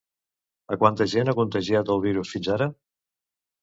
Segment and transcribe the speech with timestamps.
[0.75, 2.73] A quanta gent ha contagiat el virus fins ara?